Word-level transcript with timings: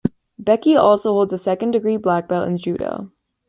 Becky 0.39 0.75
also 0.75 1.11
holds 1.13 1.31
a 1.31 1.37
second 1.37 1.69
degree 1.69 1.95
black 1.97 2.27
belt 2.27 2.47
in 2.47 2.57
judo. 2.57 3.11